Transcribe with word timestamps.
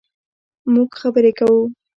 مونږ 0.73 0.89
خبرې 1.01 1.31
کوو 1.37 1.63